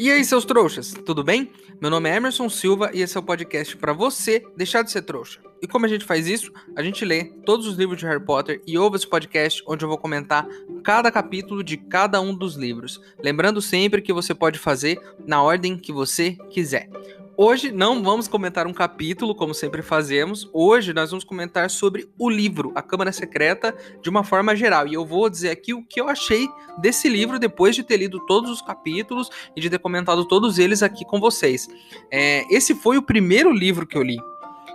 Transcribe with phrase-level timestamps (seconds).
[0.00, 1.52] E aí, seus trouxas, tudo bem?
[1.78, 5.02] Meu nome é Emerson Silva e esse é o podcast para você deixar de ser
[5.02, 5.40] trouxa.
[5.60, 6.50] E como a gente faz isso?
[6.74, 9.90] A gente lê todos os livros de Harry Potter e ouve esse podcast onde eu
[9.90, 10.48] vou comentar
[10.82, 12.98] cada capítulo de cada um dos livros.
[13.22, 16.88] Lembrando sempre que você pode fazer na ordem que você quiser.
[17.36, 20.48] Hoje não vamos comentar um capítulo, como sempre fazemos.
[20.52, 24.86] Hoje nós vamos comentar sobre o livro, A Câmara Secreta, de uma forma geral.
[24.86, 28.20] E eu vou dizer aqui o que eu achei desse livro depois de ter lido
[28.26, 31.68] todos os capítulos e de ter comentado todos eles aqui com vocês.
[32.10, 34.18] É, esse foi o primeiro livro que eu li.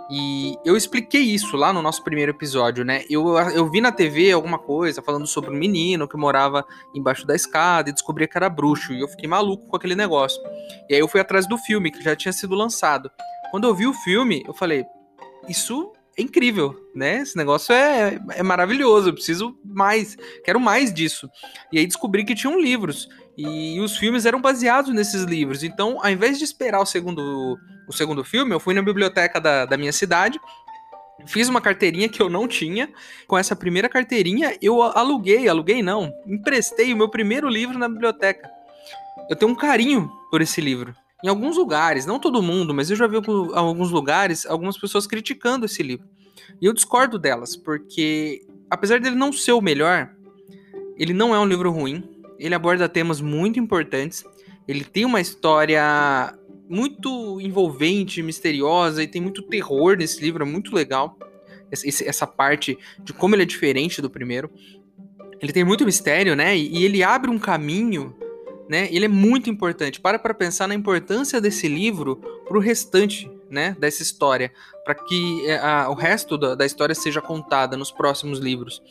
[0.08, 3.04] E eu expliquei isso lá no nosso primeiro episódio, né?
[3.10, 7.34] Eu, eu vi na TV alguma coisa falando sobre um menino que morava embaixo da
[7.34, 8.92] escada e descobria que era bruxo.
[8.92, 10.40] E eu fiquei maluco com aquele negócio.
[10.88, 13.10] E aí eu fui atrás do filme, que já tinha sido lançado.
[13.50, 14.84] Quando eu vi o filme, eu falei:
[15.48, 17.18] Isso é incrível, né?
[17.18, 21.28] Esse negócio é, é maravilhoso, eu preciso mais, quero mais disso.
[21.72, 23.08] E aí descobri que tinham livros.
[23.36, 25.62] E os filmes eram baseados nesses livros.
[25.62, 29.66] Então, ao invés de esperar o segundo, o segundo filme, eu fui na biblioteca da,
[29.66, 30.40] da minha cidade,
[31.26, 32.88] fiz uma carteirinha que eu não tinha.
[33.26, 38.50] Com essa primeira carteirinha, eu aluguei, aluguei não, emprestei o meu primeiro livro na biblioteca.
[39.28, 40.94] Eu tenho um carinho por esse livro.
[41.22, 45.66] Em alguns lugares, não todo mundo, mas eu já vi alguns lugares algumas pessoas criticando
[45.66, 46.06] esse livro.
[46.60, 50.10] E eu discordo delas, porque apesar dele não ser o melhor,
[50.96, 54.24] ele não é um livro ruim ele aborda temas muito importantes.
[54.66, 56.34] Ele tem uma história
[56.68, 61.18] muito envolvente, misteriosa e tem muito terror nesse livro, é muito legal.
[61.70, 64.50] Essa parte de como ele é diferente do primeiro.
[65.40, 66.56] Ele tem muito mistério, né?
[66.56, 68.14] E ele abre um caminho,
[68.68, 68.88] né?
[68.90, 70.00] Ele é muito importante.
[70.00, 72.16] Para para pensar na importância desse livro
[72.46, 74.52] para o restante né, dessa história,
[74.84, 78.82] para que é, a, o resto da, da, história seja contada nos próximos livros.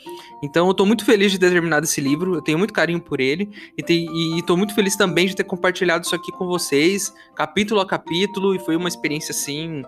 [0.44, 3.20] Então eu estou muito feliz de ter terminado esse livro, eu tenho muito carinho por
[3.20, 7.86] ele, e estou muito feliz também de ter compartilhado isso aqui com vocês, capítulo a
[7.86, 9.84] capítulo, e foi uma experiência assim.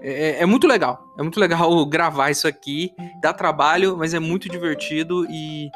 [0.00, 4.18] É, é, é muito legal, é muito legal gravar isso aqui, dá trabalho, mas é
[4.18, 5.70] muito divertido e.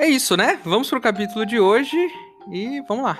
[0.00, 0.60] É isso, né?
[0.64, 1.96] Vamos pro capítulo de hoje
[2.52, 3.18] e vamos lá.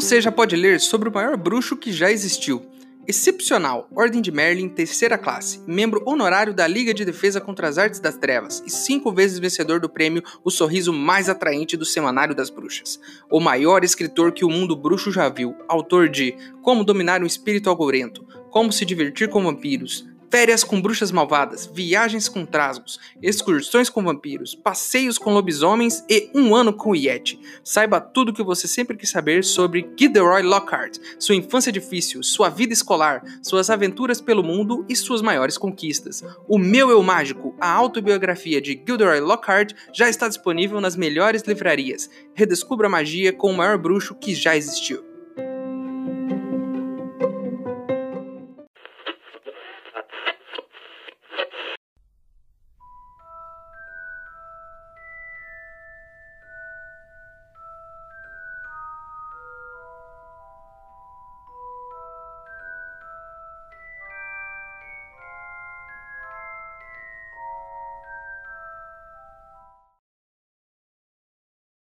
[0.00, 2.62] Você já pode ler sobre o maior bruxo que já existiu.
[3.06, 8.00] Excepcional, Ordem de Merlin, terceira classe, membro honorário da Liga de Defesa contra as Artes
[8.00, 12.48] das Trevas e cinco vezes vencedor do prêmio O Sorriso Mais Atraente do Semanário das
[12.48, 12.98] Bruxas.
[13.30, 17.68] O maior escritor que o mundo bruxo já viu, autor de Como Dominar um Espírito
[17.68, 24.04] Algorento, Como Se Divertir com Vampiros, Férias com bruxas malvadas, viagens com trasgos, excursões com
[24.04, 27.40] vampiros, passeios com lobisomens e um ano com Yeti.
[27.64, 32.48] Saiba tudo o que você sempre quis saber sobre Gilderoy Lockhart, sua infância difícil, sua
[32.48, 36.22] vida escolar, suas aventuras pelo mundo e suas maiores conquistas.
[36.46, 42.08] O Meu Eu Mágico, a autobiografia de Gilderoy Lockhart, já está disponível nas melhores livrarias.
[42.34, 45.09] Redescubra a magia com o maior bruxo que já existiu.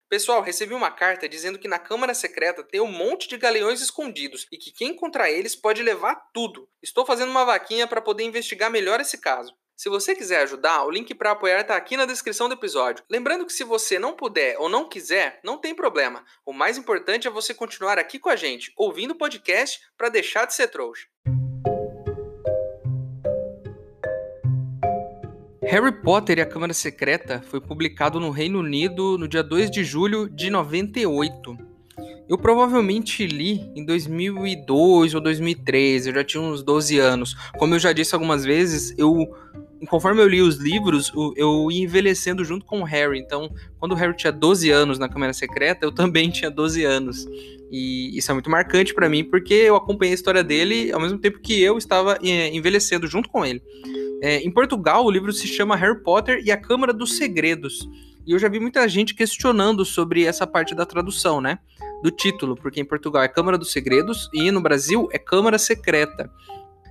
[0.09, 4.47] Pessoal, recebi uma carta dizendo que na Câmara Secreta tem um monte de galeões escondidos
[4.51, 6.67] e que quem encontrar eles pode levar tudo.
[6.83, 9.55] Estou fazendo uma vaquinha para poder investigar melhor esse caso.
[9.77, 13.05] Se você quiser ajudar, o link para apoiar está aqui na descrição do episódio.
[13.09, 16.25] Lembrando que se você não puder ou não quiser, não tem problema.
[16.45, 20.47] O mais importante é você continuar aqui com a gente, ouvindo o podcast para deixar
[20.47, 21.07] de ser trouxa.
[25.71, 29.85] Harry Potter e a Câmara Secreta foi publicado no Reino Unido no dia 2 de
[29.85, 31.59] julho de 98.
[32.27, 37.35] Eu provavelmente li em 2002 ou 2013, eu já tinha uns 12 anos.
[37.59, 39.29] Como eu já disse algumas vezes, eu
[39.87, 43.19] conforme eu li os livros, eu ia envelhecendo junto com o Harry.
[43.19, 47.27] Então, quando o Harry tinha 12 anos na Câmara Secreta, eu também tinha 12 anos.
[47.71, 51.19] E isso é muito marcante para mim, porque eu acompanhei a história dele ao mesmo
[51.19, 53.63] tempo que eu estava eh, envelhecendo junto com ele.
[54.23, 57.89] É, em Portugal, o livro se chama Harry Potter e a Câmara dos Segredos.
[58.27, 61.59] E eu já vi muita gente questionando sobre essa parte da tradução, né?
[62.03, 66.31] Do título, porque em Portugal é Câmara dos Segredos e no Brasil é Câmara Secreta.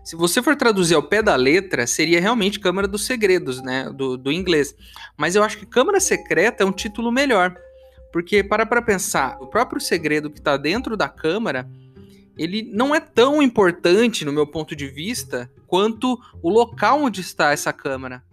[0.07, 3.92] Se você for traduzir ao pé da letra, seria realmente Câmara dos Segredos, né?
[3.94, 4.74] Do, do inglês.
[5.18, 7.54] Mas eu acho que Câmara Secreta é um título melhor.
[8.13, 11.69] Porque, para para pensar, o próprio segredo que está dentro da Câmara
[12.38, 17.51] ele não é tão importante, no meu ponto de vista, quanto o local onde está
[17.51, 18.24] essa câmara.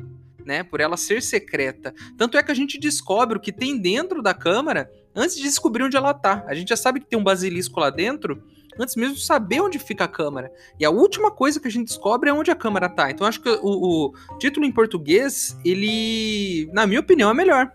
[0.47, 1.93] Né, por ela ser secreta.
[2.17, 5.83] Tanto é que a gente descobre o que tem dentro da câmara antes de descobrir
[5.83, 6.45] onde ela tá.
[6.47, 8.45] A gente já sabe que tem um basilisco lá dentro
[8.79, 10.53] antes mesmo de saber onde fica a câmara.
[10.79, 13.11] E a última coisa que a gente descobre é onde a câmara tá.
[13.11, 17.73] Então acho que o, o título em português, ele, na minha opinião, é melhor.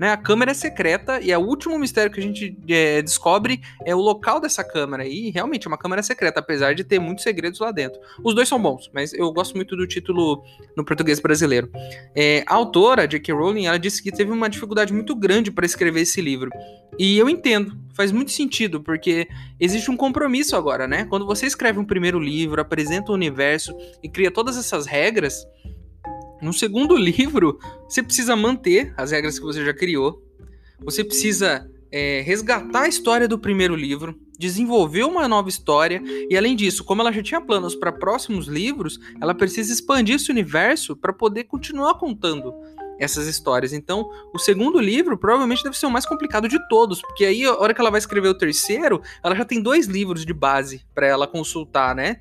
[0.00, 3.60] Né, a câmera é secreta e é o último mistério que a gente é, descobre
[3.84, 5.06] é o local dessa câmera.
[5.06, 8.00] E realmente é uma câmera secreta, apesar de ter muitos segredos lá dentro.
[8.24, 10.42] Os dois são bons, mas eu gosto muito do título
[10.74, 11.70] no português brasileiro.
[12.16, 13.34] É, a autora, J.K.
[13.34, 16.48] Rowling, ela disse que teve uma dificuldade muito grande para escrever esse livro.
[16.98, 19.28] E eu entendo, faz muito sentido, porque
[19.60, 21.04] existe um compromisso agora, né?
[21.10, 25.46] Quando você escreve um primeiro livro, apresenta o universo e cria todas essas regras
[26.40, 27.58] no segundo livro,
[27.88, 30.22] você precisa manter as regras que você já criou.
[30.82, 36.56] Você precisa é, resgatar a história do primeiro livro, desenvolver uma nova história e, além
[36.56, 41.12] disso, como ela já tinha planos para próximos livros, ela precisa expandir esse universo para
[41.12, 42.54] poder continuar contando
[42.98, 43.72] essas histórias.
[43.72, 47.58] Então, o segundo livro provavelmente deve ser o mais complicado de todos, porque aí, a
[47.58, 51.06] hora que ela vai escrever o terceiro, ela já tem dois livros de base para
[51.06, 52.20] ela consultar, né?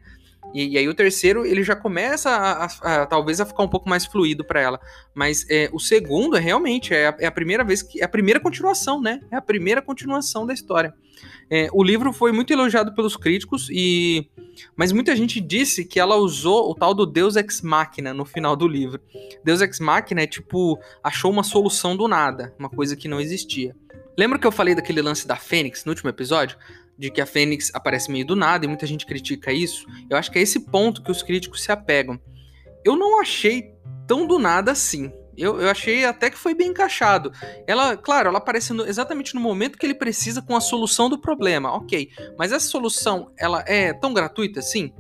[0.54, 3.68] E, e, aí o terceiro, ele já começa a, a, a talvez a ficar um
[3.68, 4.80] pouco mais fluido para ela.
[5.14, 8.10] Mas é, o segundo é realmente é a, é a, primeira vez que é a
[8.10, 9.20] primeira continuação, né?
[9.32, 10.94] É a primeira continuação da história.
[11.50, 14.30] É, o livro foi muito elogiado pelos críticos e
[14.76, 18.56] mas muita gente disse que ela usou o tal do Deus ex machina no final
[18.56, 19.02] do livro.
[19.44, 23.76] Deus ex machina é tipo achou uma solução do nada, uma coisa que não existia.
[24.18, 26.58] Lembra que eu falei daquele lance da Fênix no último episódio?
[27.00, 29.88] De que a Fênix aparece meio do nada e muita gente critica isso.
[30.10, 32.20] Eu acho que é esse ponto que os críticos se apegam.
[32.84, 33.74] Eu não achei
[34.06, 35.10] tão do nada assim.
[35.38, 37.32] Eu, eu achei até que foi bem encaixado.
[37.66, 41.18] Ela, claro, ela aparece no, exatamente no momento que ele precisa com a solução do
[41.18, 42.10] problema, ok.
[42.38, 44.92] Mas essa solução, ela é tão gratuita assim?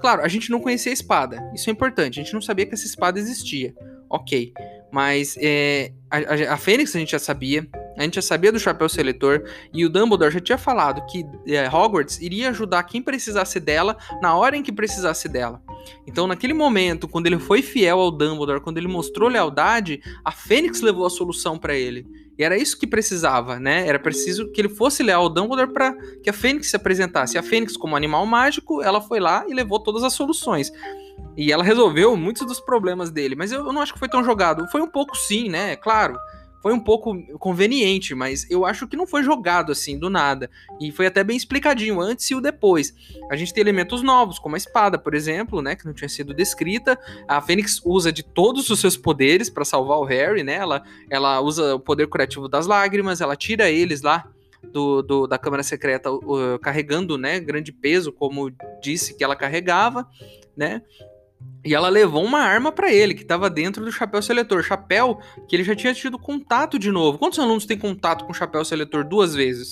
[0.00, 1.50] Claro, a gente não conhecia a espada.
[1.52, 2.20] Isso é importante.
[2.20, 3.74] A gente não sabia que essa espada existia.
[4.08, 4.52] Ok.
[4.92, 7.68] Mas é, a, a, a Fênix a gente já sabia.
[7.96, 11.68] A gente já sabia do chapéu seletor e o Dumbledore já tinha falado que é,
[11.68, 15.62] Hogwarts iria ajudar quem precisasse dela na hora em que precisasse dela.
[16.06, 20.80] Então, naquele momento, quando ele foi fiel ao Dumbledore, quando ele mostrou lealdade, a Fênix
[20.80, 22.06] levou a solução para ele.
[22.38, 23.86] E era isso que precisava, né?
[23.86, 27.36] Era preciso que ele fosse leal ao Dumbledore para que a Fênix se apresentasse.
[27.36, 30.72] E a Fênix, como animal mágico, ela foi lá e levou todas as soluções.
[31.36, 34.66] E ela resolveu muitos dos problemas dele, mas eu não acho que foi tão jogado.
[34.70, 35.76] Foi um pouco sim, né?
[35.76, 36.18] Claro
[36.62, 40.48] foi um pouco conveniente, mas eu acho que não foi jogado assim do nada.
[40.80, 42.94] E foi até bem explicadinho antes e o depois.
[43.30, 46.32] A gente tem elementos novos, como a espada, por exemplo, né, que não tinha sido
[46.32, 46.96] descrita.
[47.26, 50.54] A Fênix usa de todos os seus poderes para salvar o Harry, né?
[50.54, 54.28] Ela, ela usa o poder curativo das lágrimas, ela tira eles lá
[54.62, 60.08] do, do, da Câmara Secreta uh, carregando, né, grande peso, como disse que ela carregava,
[60.56, 60.82] né?
[61.64, 64.62] E ela levou uma arma para ele, que estava dentro do chapéu seletor.
[64.62, 67.18] Chapéu que ele já tinha tido contato de novo.
[67.18, 69.70] Quantos alunos têm contato com o chapéu seletor duas vezes?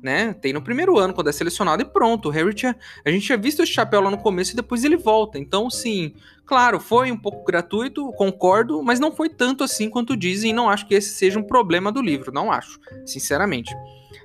[0.00, 0.34] Né?
[0.34, 2.28] Tem no primeiro ano, quando é selecionado, e pronto.
[2.28, 2.76] O Harry tinha.
[3.04, 5.36] A gente tinha visto esse chapéu lá no começo e depois ele volta.
[5.36, 6.14] Então, sim,
[6.44, 10.52] claro, foi um pouco gratuito, concordo, mas não foi tanto assim quanto dizem.
[10.52, 12.30] Não acho que esse seja um problema do livro.
[12.32, 13.74] Não acho, sinceramente.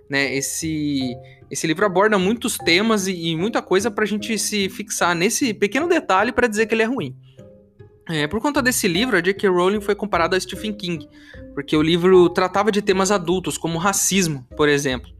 [0.07, 0.35] Né?
[0.35, 1.15] Esse
[1.51, 5.53] esse livro aborda muitos temas e, e muita coisa para a gente se fixar nesse
[5.53, 7.13] pequeno detalhe para dizer que ele é ruim.
[8.09, 9.49] É, por conta desse livro, a J.K.
[9.49, 11.07] Rowling foi comparada a Stephen King,
[11.53, 15.11] porque o livro tratava de temas adultos, como racismo, por exemplo.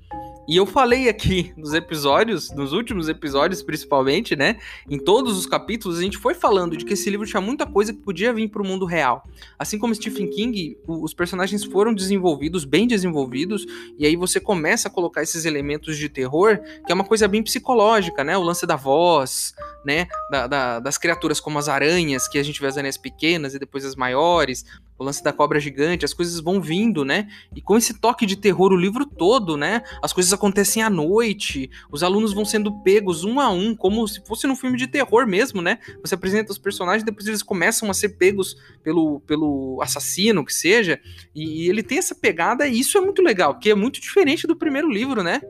[0.48, 4.58] E eu falei aqui nos episódios, nos últimos episódios principalmente, né?
[4.90, 7.94] Em todos os capítulos, a gente foi falando de que esse livro tinha muita coisa
[7.94, 9.24] que podia vir para o mundo real.
[9.58, 13.66] Assim como Stephen King, os personagens foram desenvolvidos, bem desenvolvidos,
[13.98, 17.44] e aí você começa a colocar esses elementos de terror, que é uma coisa bem
[17.44, 18.36] psicológica, né?
[18.36, 19.54] O lance da voz,
[19.86, 20.08] né?
[20.32, 23.60] Da, da, das criaturas como as aranhas, que a gente vê as aranhas pequenas e
[23.60, 24.66] depois as maiores,
[25.02, 27.28] o lance da cobra gigante, as coisas vão vindo, né?
[27.56, 29.82] E com esse toque de terror o livro todo, né?
[30.00, 34.24] As coisas acontecem à noite, os alunos vão sendo pegos um a um, como se
[34.24, 35.80] fosse num filme de terror mesmo, né?
[36.04, 41.00] Você apresenta os personagens, depois eles começam a ser pegos pelo, pelo assassino, que seja,
[41.34, 44.46] e, e ele tem essa pegada, e isso é muito legal, porque é muito diferente
[44.46, 45.42] do primeiro livro, né?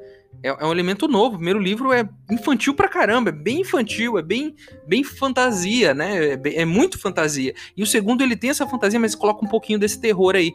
[0.44, 1.36] É, é, um elemento novo.
[1.36, 4.56] O primeiro livro é infantil pra caramba, é bem infantil, é bem,
[4.88, 6.32] bem fantasia, né?
[6.32, 7.54] É, bem, é, muito fantasia.
[7.76, 10.54] E o segundo, ele tem essa fantasia, mas coloca um pouquinho desse terror aí,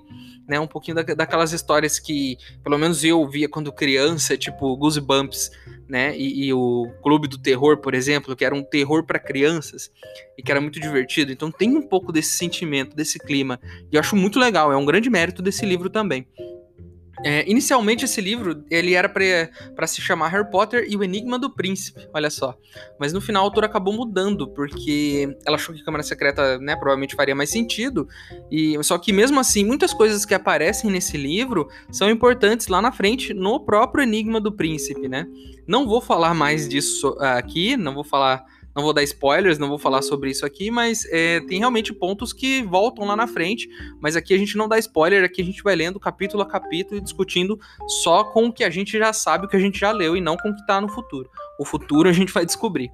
[0.49, 0.59] né?
[0.59, 5.51] Um pouquinho da, daquelas histórias que, pelo menos eu via quando criança, tipo Goosebumps,
[5.89, 6.17] né?
[6.17, 9.91] E, e o Clube do Terror, por exemplo, que era um terror para crianças
[10.37, 11.31] e que era muito divertido.
[11.31, 13.61] Então tem um pouco desse sentimento, desse clima.
[13.93, 16.27] E eu acho muito legal, é um grande mérito desse livro também.
[17.29, 21.51] É, inicialmente esse livro ele era para se chamar Harry Potter e o Enigma do
[21.51, 22.57] Príncipe, olha só.
[23.01, 27.17] Mas no final a autora acabou mudando porque ela achou que Câmara Secreta, né, provavelmente
[27.17, 28.07] faria mais sentido.
[28.49, 32.93] E só que mesmo assim muitas coisas que aparecem nesse livro são importantes lá na
[32.93, 35.27] frente no próprio Enigma do Príncipe, né?
[35.67, 38.45] Não vou falar mais disso aqui, não vou falar
[38.77, 42.31] não vou dar spoilers, não vou falar sobre isso aqui, mas é, tem realmente pontos
[42.31, 43.67] que voltam lá na frente.
[44.03, 46.99] Mas aqui a gente não dá spoiler, aqui a gente vai lendo capítulo a capítulo
[46.99, 47.59] e discutindo
[48.03, 50.21] só com o que a gente já sabe, o que a gente já leu e
[50.21, 51.31] não com o que está no futuro.
[51.59, 52.93] O futuro a gente vai descobrir.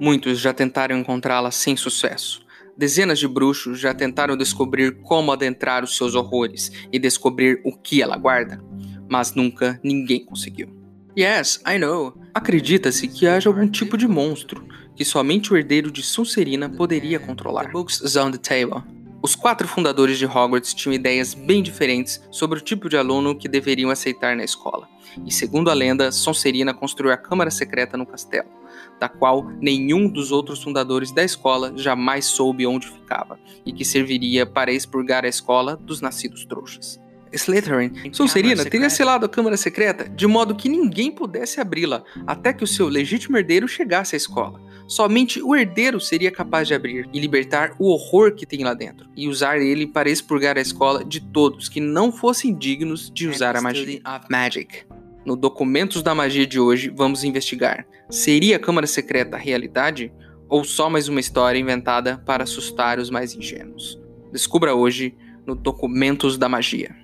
[0.00, 2.43] Muitos já tentaram encontrá-la sem sucesso.
[2.76, 8.02] Dezenas de bruxos já tentaram descobrir como adentrar os seus horrores e descobrir o que
[8.02, 8.60] ela guarda,
[9.08, 10.68] mas nunca ninguém conseguiu.
[11.16, 12.20] Yes, I know.
[12.34, 14.66] Acredita-se que haja algum tipo de monstro
[14.96, 17.66] que somente o herdeiro de Sonserina poderia controlar.
[17.66, 18.82] The books on the table.
[19.22, 23.48] Os quatro fundadores de Hogwarts tinham ideias bem diferentes sobre o tipo de aluno que
[23.48, 24.88] deveriam aceitar na escola.
[25.24, 28.48] E segundo a lenda, Sonserina construiu a câmara secreta no castelo
[29.04, 34.46] da qual nenhum dos outros fundadores da escola jamais soube onde ficava, e que serviria
[34.46, 36.98] para expurgar a escola dos nascidos trouxas.
[37.30, 42.64] Slytherin, Sonserina teria selado a Câmara Secreta de modo que ninguém pudesse abri-la até que
[42.64, 44.58] o seu legítimo herdeiro chegasse à escola.
[44.86, 49.08] Somente o herdeiro seria capaz de abrir e libertar o horror que tem lá dentro,
[49.16, 53.56] e usar ele para expurgar a escola de todos que não fossem dignos de usar
[53.56, 54.00] a magia.
[54.30, 54.86] Magic.
[55.24, 60.12] No Documentos da Magia de hoje, vamos investigar: seria a Câmara Secreta realidade
[60.48, 63.98] ou só mais uma história inventada para assustar os mais ingênuos?
[64.30, 65.16] Descubra hoje
[65.46, 67.03] no Documentos da Magia.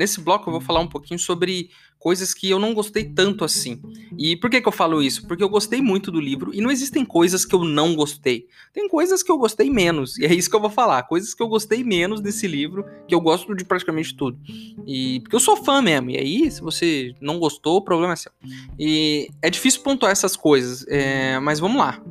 [0.00, 3.82] Nesse bloco eu vou falar um pouquinho sobre coisas que eu não gostei tanto assim.
[4.16, 5.26] E por que, que eu falo isso?
[5.26, 8.46] Porque eu gostei muito do livro e não existem coisas que eu não gostei.
[8.72, 11.02] Tem coisas que eu gostei menos, e é isso que eu vou falar.
[11.02, 14.38] Coisas que eu gostei menos desse livro, que eu gosto de praticamente tudo.
[14.86, 18.16] E porque eu sou fã mesmo, e aí, se você não gostou, o problema é
[18.16, 18.32] seu.
[18.78, 21.38] E é difícil pontuar essas coisas, é...
[21.40, 22.02] mas vamos lá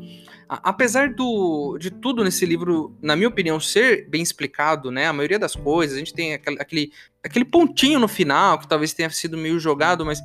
[0.49, 5.07] apesar do, de tudo nesse livro, na minha opinião, ser bem explicado, né?
[5.07, 6.91] A maioria das coisas, a gente tem aquele,
[7.23, 10.19] aquele pontinho no final que talvez tenha sido meio jogado, mas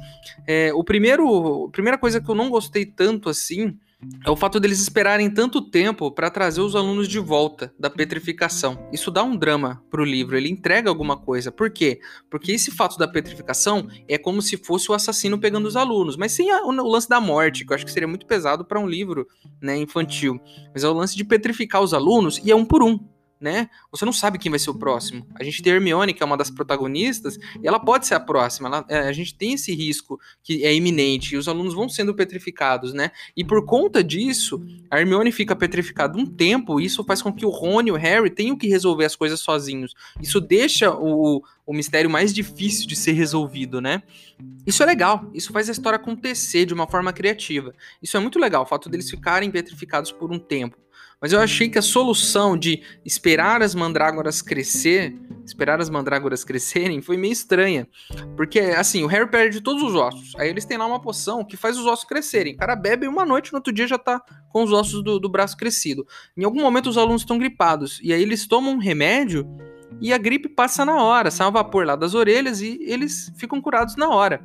[0.47, 3.79] é, o primeiro, a primeira coisa que eu não gostei tanto assim
[4.25, 8.89] é o fato deles esperarem tanto tempo para trazer os alunos de volta da petrificação.
[8.93, 11.53] Isso dá um drama pro livro, ele entrega alguma coisa.
[11.53, 12.01] Por quê?
[12.31, 16.33] Porque esse fato da petrificação é como se fosse o assassino pegando os alunos, mas
[16.33, 18.81] sem a, o, o, lance da morte, que eu acho que seria muito pesado para
[18.81, 19.27] um livro
[19.61, 20.41] né, infantil.
[20.73, 22.99] Mas é o lance de petrificar os alunos e é um por um
[23.45, 23.69] né?
[23.91, 25.27] Você não sabe quem vai ser o próximo.
[25.35, 28.21] A gente tem a Hermione, que é uma das protagonistas, e ela pode ser a
[28.21, 28.69] próxima.
[28.69, 32.15] Ela, é, a gente tem esse risco que é iminente, e os alunos vão sendo
[32.15, 33.11] petrificados, né?
[33.37, 37.45] E por conta disso, a Hermione fica petrificada um tempo, e isso faz com que
[37.45, 39.93] o Rony e o Harry tenham que resolver as coisas sozinhos.
[40.23, 44.03] Isso deixa o, o mistério mais difícil de ser resolvido, né?
[44.67, 47.75] Isso é legal, isso faz a história acontecer de uma forma criativa.
[48.03, 50.83] Isso é muito legal, o fato deles ficarem petrificados por um tempo.
[51.21, 57.01] Mas eu achei que a solução de esperar as mandrágoras crescer, esperar as mandrágoras crescerem,
[57.01, 57.89] foi meio estranha.
[58.37, 60.33] Porque, assim, o Harry perde todos os ossos.
[60.37, 62.55] Aí eles têm lá uma poção que faz os ossos crescerem.
[62.55, 65.29] O cara bebe uma noite, no outro dia já tá com os ossos do, do
[65.29, 66.07] braço crescido.
[66.37, 68.01] Em algum momento os alunos estão gripados.
[68.03, 69.47] E aí eles tomam um remédio
[70.01, 71.31] e a gripe passa na hora.
[71.31, 74.45] Sai um vapor lá das orelhas e eles ficam curados na hora.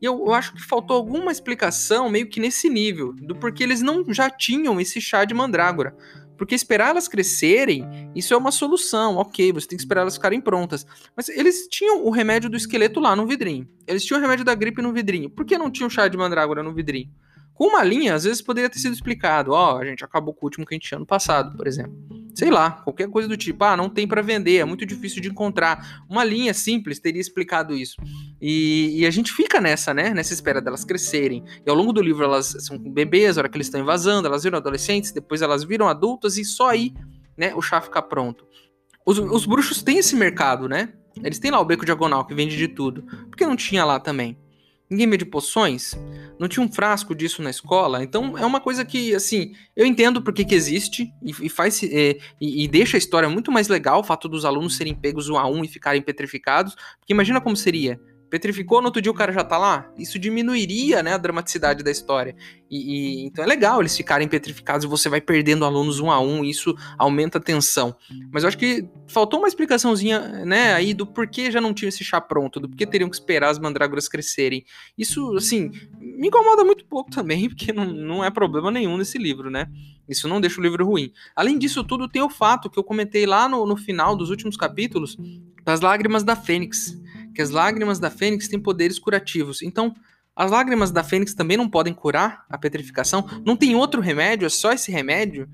[0.00, 3.80] E eu, eu, acho que faltou alguma explicação meio que nesse nível, do porquê eles
[3.80, 5.96] não já tinham esse chá de mandrágora.
[6.36, 10.40] Porque esperar elas crescerem, isso é uma solução, ok, você tem que esperar elas ficarem
[10.40, 10.86] prontas.
[11.16, 13.66] Mas eles tinham o remédio do esqueleto lá no vidrinho.
[13.86, 15.30] Eles tinham o remédio da gripe no vidrinho.
[15.30, 17.10] Por que não tinham chá de mandrágora no vidrinho?
[17.54, 19.52] Com uma linha, às vezes poderia ter sido explicado.
[19.52, 21.66] Ó, oh, a gente acabou com o último que a gente tinha ano passado, por
[21.66, 22.25] exemplo.
[22.36, 23.64] Sei lá, qualquer coisa do tipo.
[23.64, 26.04] Ah, não tem para vender, é muito difícil de encontrar.
[26.06, 27.96] Uma linha simples teria explicado isso.
[28.38, 30.12] E, e, a gente fica nessa, né?
[30.12, 31.42] Nessa espera delas crescerem.
[31.64, 34.44] E ao longo do livro elas são bebês, a hora que eles estão invasando, elas
[34.44, 36.92] viram adolescentes, depois elas viram adultas e só aí,
[37.38, 38.46] né, o chá fica pronto.
[39.06, 40.92] Os, os bruxos têm esse mercado, né?
[41.24, 43.02] Eles têm lá o beco diagonal que vende de tudo.
[43.02, 44.36] Por que não tinha lá também?
[44.88, 45.98] Ninguém mede poções?
[46.38, 48.02] Não tinha um frasco disso na escola?
[48.04, 52.16] Então é uma coisa que, assim, eu entendo porque que existe e, e faz é,
[52.40, 55.36] e, e, deixa a história muito mais legal o fato dos alunos serem pegos um
[55.36, 56.74] a um e ficarem petrificados.
[57.00, 61.02] Porque imagina como seria petrificou, no outro dia o cara já tá lá, isso diminuiria,
[61.02, 62.34] né, a dramaticidade da história.
[62.70, 66.20] E, e, então é legal eles ficarem petrificados e você vai perdendo alunos um a
[66.20, 67.94] um, e isso aumenta a tensão.
[68.32, 72.04] Mas eu acho que faltou uma explicaçãozinha, né, aí do porquê já não tinha esse
[72.04, 74.64] chá pronto, do porquê teriam que esperar as mandrágoras crescerem.
[74.98, 79.50] Isso, assim, me incomoda muito pouco também, porque não, não é problema nenhum nesse livro,
[79.50, 79.68] né?
[80.08, 81.12] Isso não deixa o livro ruim.
[81.34, 84.56] Além disso tudo, tem o fato que eu comentei lá no, no final dos últimos
[84.56, 85.16] capítulos
[85.64, 86.96] das lágrimas da Fênix
[87.36, 89.60] que as lágrimas da fênix têm poderes curativos.
[89.60, 89.94] Então,
[90.34, 93.26] as lágrimas da fênix também não podem curar a petrificação.
[93.44, 95.46] Não tem outro remédio, é só esse remédio.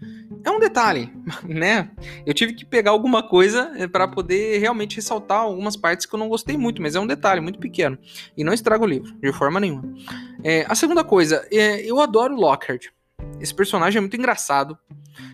[0.44, 1.12] É um detalhe,
[1.44, 1.90] né?
[2.24, 6.18] Eu tive que pegar alguma coisa eh, para poder realmente ressaltar algumas partes que eu
[6.18, 7.98] não gostei muito, mas é um detalhe muito pequeno.
[8.36, 9.92] E não estraga o livro, de forma nenhuma.
[10.44, 12.86] É, a segunda coisa, é, eu adoro Lockhart.
[13.40, 14.78] Esse personagem é muito engraçado.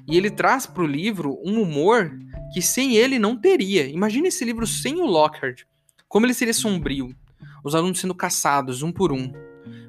[0.06, 2.10] E ele traz para o livro um humor
[2.54, 3.86] que sem ele não teria.
[3.86, 5.64] Imagine esse livro sem o Lockhart.
[6.08, 7.14] Como ele seria sombrio?
[7.62, 9.30] Os alunos sendo caçados um por um.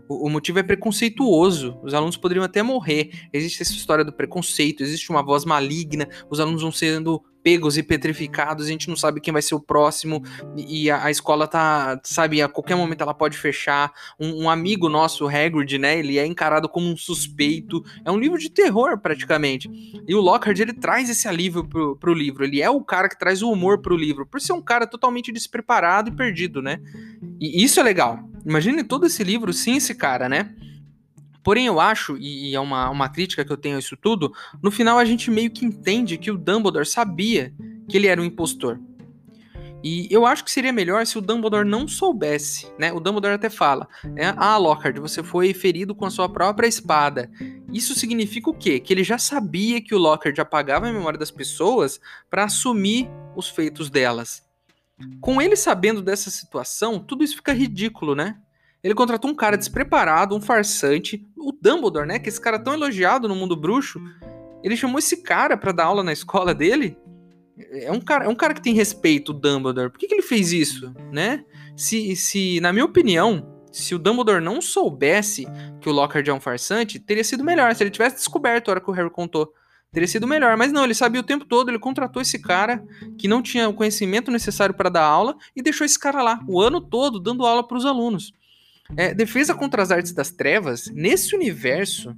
[0.09, 1.79] O, o motivo é preconceituoso.
[1.81, 3.29] Os alunos poderiam até morrer.
[3.31, 7.84] Existe essa história do preconceito, existe uma voz maligna, os alunos vão sendo pegos e
[7.84, 10.24] petrificados, a gente não sabe quem vai ser o próximo,
[10.58, 13.91] e a, a escola tá, sabe, a qualquer momento ela pode fechar.
[14.19, 17.84] Um, um, amigo nosso, o Hagrid, né, ele é encarado como um suspeito.
[18.03, 19.69] É um livro de terror, praticamente.
[20.08, 23.17] E o Lockhart, ele traz esse alívio pro, pro livro, ele é o cara que
[23.17, 26.79] traz o humor pro livro, por ser um cara totalmente despreparado e perdido, né?
[27.39, 28.19] E isso é legal.
[28.46, 30.53] Imagine todo esse livro sem esse cara, né?
[31.43, 34.72] Porém, eu acho, e é uma, uma crítica que eu tenho a isso tudo, no
[34.72, 37.53] final a gente meio que entende que o Dumbledore sabia
[37.88, 38.79] que ele era um impostor.
[39.84, 42.91] E eu acho que seria melhor se o Dumbledore não soubesse, né?
[42.91, 44.34] O Dumbledore até fala, né?
[44.36, 47.31] Ah, Lockhart, você foi ferido com a sua própria espada.
[47.72, 48.79] Isso significa o quê?
[48.79, 53.48] Que ele já sabia que o Lockhart apagava a memória das pessoas para assumir os
[53.48, 54.43] feitos delas.
[55.22, 58.38] Com ele sabendo dessa situação, tudo isso fica ridículo, né?
[58.83, 62.19] Ele contratou um cara despreparado, um farsante, o Dumbledore, né?
[62.19, 64.01] Que esse cara tão elogiado no mundo bruxo.
[64.63, 66.97] Ele chamou esse cara para dar aula na escola dele.
[67.58, 69.89] É um cara, é um cara que tem respeito, o Dumbledore.
[69.89, 71.43] Por que, que ele fez isso, né?
[71.75, 75.45] Se, se, na minha opinião, se o Dumbledore não soubesse
[75.82, 77.75] que o Lockhart é um farsante, teria sido melhor.
[77.75, 79.53] Se ele tivesse descoberto a hora que o Harry contou,
[79.91, 80.56] teria sido melhor.
[80.56, 82.84] Mas não, ele sabia o tempo todo, ele contratou esse cara
[83.17, 86.62] que não tinha o conhecimento necessário para dar aula e deixou esse cara lá o
[86.62, 88.34] ano todo dando aula para os alunos.
[88.97, 92.15] É, defesa contra as artes das trevas, nesse universo,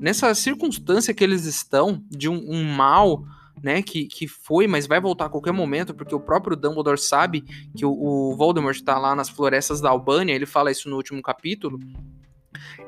[0.00, 3.24] nessa circunstância que eles estão, de um, um mal
[3.62, 7.42] né, que, que foi, mas vai voltar a qualquer momento, porque o próprio Dumbledore sabe
[7.74, 11.22] que o, o Voldemort está lá nas florestas da Albânia, ele fala isso no último
[11.22, 11.78] capítulo.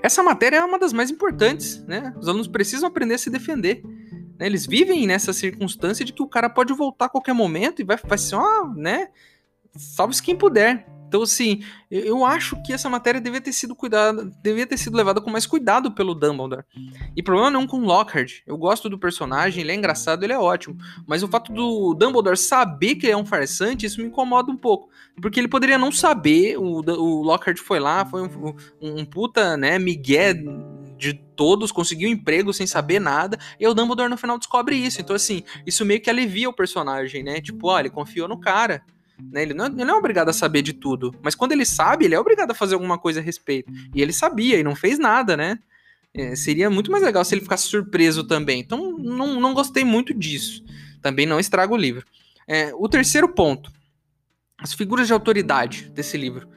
[0.03, 2.15] Essa matéria é uma das mais importantes, né?
[2.19, 3.83] Os alunos precisam aprender a se defender.
[4.39, 4.47] Né?
[4.47, 7.97] Eles vivem nessa circunstância de que o cara pode voltar a qualquer momento e vai,
[8.05, 9.09] vai ser, ó, né?
[9.75, 10.87] Salve-se quem puder.
[11.07, 15.21] Então, assim, eu acho que essa matéria devia ter sido cuidada, devia ter sido levada
[15.21, 16.65] com mais cuidado pelo Dumbledore.
[17.17, 18.41] E problema não com Lockhart.
[18.47, 20.77] Eu gosto do personagem, ele é engraçado, ele é ótimo.
[21.07, 24.57] Mas o fato do Dumbledore saber que ele é um farsante, isso me incomoda um
[24.57, 24.91] pouco.
[25.21, 29.57] Porque ele poderia não saber, o, o Lockhart foi lá, foi um, um, um puta,
[29.57, 30.35] né, migué
[30.97, 35.01] de todos, conseguiu um emprego sem saber nada, e o Dumbledore no final descobre isso.
[35.01, 37.41] Então, assim, isso meio que alivia o personagem, né?
[37.41, 38.83] Tipo, olha, ele confiou no cara.
[39.21, 39.43] Né?
[39.43, 42.05] Ele, não, é, ele não é obrigado a saber de tudo, mas quando ele sabe,
[42.05, 43.73] ele é obrigado a fazer alguma coisa a respeito.
[43.95, 45.59] E ele sabia e não fez nada, né?
[46.15, 48.61] É, seria muito mais legal se ele ficasse surpreso também.
[48.61, 50.65] Então, não, não gostei muito disso.
[51.03, 52.07] Também não estraga o livro.
[52.49, 53.71] É, o terceiro ponto:
[54.59, 56.49] as figuras de autoridade desse livro.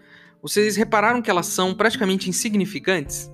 [0.42, 3.30] Vocês repararam que elas são praticamente insignificantes?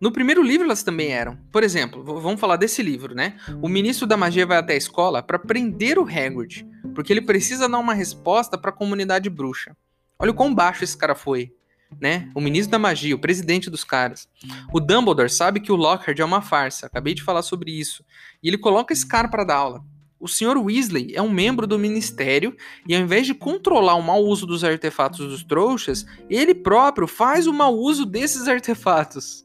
[0.00, 1.36] No primeiro livro elas também eram.
[1.52, 3.36] Por exemplo, vamos falar desse livro, né?
[3.60, 7.68] O ministro da magia vai até a escola para prender o Hagrid, porque ele precisa
[7.68, 9.76] dar uma resposta para a comunidade bruxa.
[10.18, 11.52] Olha o quão baixo esse cara foi,
[12.00, 12.30] né?
[12.34, 14.28] O ministro da magia, o presidente dos caras.
[14.72, 18.04] O Dumbledore sabe que o Lockhart é uma farsa, acabei de falar sobre isso,
[18.42, 19.84] e ele coloca esse cara para dar aula.
[20.22, 20.56] O Sr.
[20.56, 24.62] Weasley é um membro do ministério e, ao invés de controlar o mau uso dos
[24.62, 29.44] artefatos dos trouxas, ele próprio faz o mau uso desses artefatos.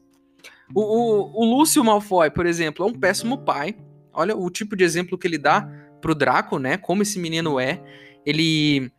[0.72, 3.76] O, o, o Lúcio Malfoy, por exemplo, é um péssimo pai.
[4.12, 5.68] Olha o tipo de exemplo que ele dá
[6.00, 6.76] pro Draco, né?
[6.76, 7.82] Como esse menino é.
[8.24, 8.90] Ele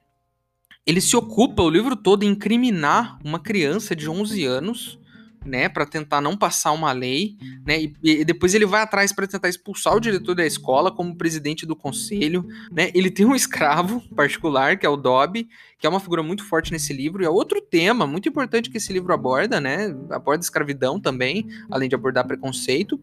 [0.85, 4.99] ele se ocupa o livro todo em incriminar uma criança de 11 anos
[5.45, 9.27] né, para tentar não passar uma lei, né, e, e depois ele vai atrás para
[9.27, 12.91] tentar expulsar o diretor da escola como presidente do conselho, né?
[12.93, 15.47] Ele tem um escravo particular que é o Dobby,
[15.79, 18.77] que é uma figura muito forte nesse livro e é outro tema muito importante que
[18.77, 19.95] esse livro aborda, né?
[20.09, 22.99] Aborda escravidão também, além de abordar preconceito.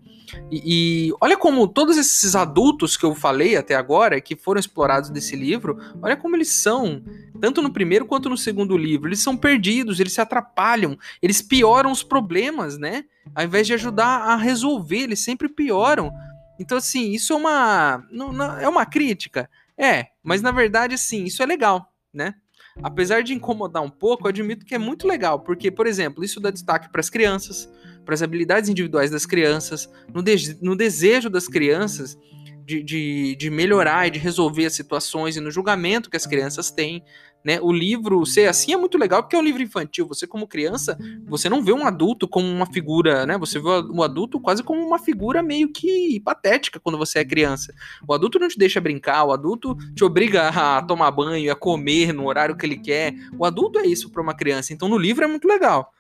[0.51, 5.09] E, e olha como todos esses adultos que eu falei até agora, que foram explorados
[5.09, 7.03] nesse livro, olha como eles são
[7.37, 9.09] tanto no primeiro quanto no segundo livro.
[9.09, 13.05] Eles são perdidos, eles se atrapalham, eles pioram os problemas, né?
[13.35, 16.12] Ao invés de ajudar a resolver, eles sempre pioram.
[16.59, 18.05] Então, assim, isso é uma.
[18.11, 19.49] Não, não, é uma crítica?
[19.77, 22.35] É, mas na verdade, assim, isso é legal, né?
[22.83, 26.40] Apesar de incomodar um pouco, eu admito que é muito legal, porque, por exemplo, isso
[26.40, 27.68] dá destaque para as crianças,
[28.05, 32.18] para as habilidades individuais das crianças, no, de no desejo das crianças
[32.66, 36.70] de, de, de, melhorar e de resolver as situações e no julgamento que as crianças
[36.70, 37.03] têm.
[37.47, 37.61] Né?
[37.63, 40.05] O livro ser assim é muito legal porque é um livro infantil.
[40.09, 43.39] Você, como criança, você não vê um adulto como uma figura, né?
[43.39, 47.73] Você vê o adulto quase como uma figura meio que patética quando você é criança.
[48.05, 52.13] O adulto não te deixa brincar, o adulto te obriga a tomar banho, a comer
[52.13, 53.15] no horário que ele quer.
[53.39, 54.73] O adulto é isso para uma criança.
[54.73, 55.93] Então, no livro é muito legal.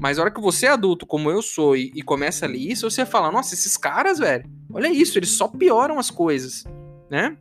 [0.00, 2.58] Mas a hora que você é adulto, como eu sou, e, e começa a ler
[2.58, 6.64] isso, você fala, nossa, esses caras, velho, olha isso, eles só pioram as coisas,
[7.08, 7.38] né?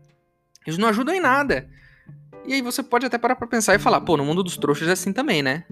[0.63, 1.67] Eles não ajudam em nada.
[2.47, 4.87] E aí você pode até parar pra pensar e falar, pô, no mundo dos trouxas
[4.87, 5.65] é assim também, né?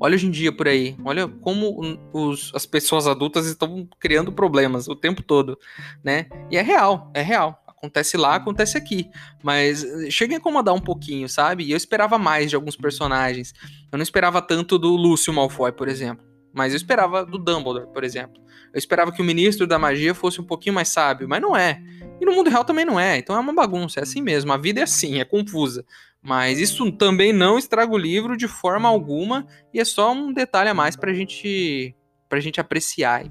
[0.00, 4.88] Olha hoje em dia por aí, olha como os, as pessoas adultas estão criando problemas
[4.88, 5.58] o tempo todo,
[6.02, 6.26] né?
[6.50, 7.62] E é real, é real.
[7.66, 9.08] Acontece lá, acontece aqui.
[9.42, 11.64] Mas eh, chega a incomodar um pouquinho, sabe?
[11.64, 13.52] E eu esperava mais de alguns personagens.
[13.92, 16.24] Eu não esperava tanto do Lúcio Malfoy, por exemplo.
[16.52, 18.42] Mas eu esperava do Dumbledore, por exemplo.
[18.72, 21.82] Eu esperava que o ministro da magia fosse um pouquinho mais sábio, mas não é.
[22.20, 23.18] E no mundo real também não é.
[23.18, 24.52] Então é uma bagunça, é assim mesmo.
[24.52, 25.84] A vida é assim, é confusa.
[26.22, 30.68] Mas isso também não estraga o livro de forma alguma e é só um detalhe
[30.68, 31.94] a mais pra gente,
[32.28, 33.24] pra gente apreciar.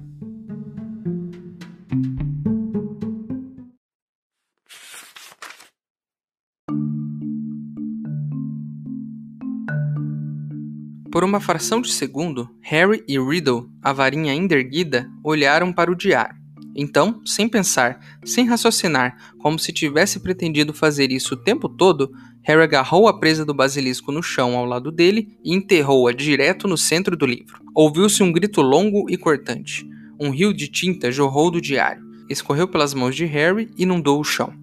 [11.18, 15.96] Por uma fração de segundo, Harry e Riddle, a varinha ainda erguida, olharam para o
[15.96, 16.36] diário.
[16.76, 22.12] Então, sem pensar, sem raciocinar, como se tivesse pretendido fazer isso o tempo todo,
[22.44, 26.78] Harry agarrou a presa do basilisco no chão ao lado dele e enterrou-a direto no
[26.78, 27.60] centro do livro.
[27.74, 29.84] Ouviu-se um grito longo e cortante.
[30.20, 34.24] Um rio de tinta jorrou do diário, escorreu pelas mãos de Harry e inundou o
[34.24, 34.54] chão.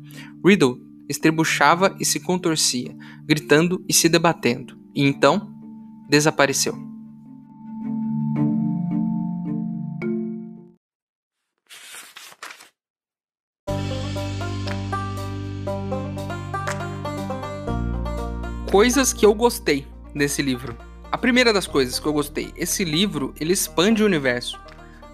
[0.41, 4.85] Riddle estrebuchava e se contorcia, gritando e se debatendo.
[4.95, 5.53] E então,
[6.07, 6.75] desapareceu.
[18.71, 20.77] Coisas que eu gostei desse livro.
[21.09, 24.59] A primeira das coisas que eu gostei, esse livro, ele expande o universo.